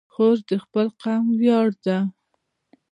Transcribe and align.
خور 0.13 0.37
د 0.49 0.51
خپل 0.63 0.87
قوم 1.01 1.25
ویاړ 1.39 1.67
ده. 1.85 1.97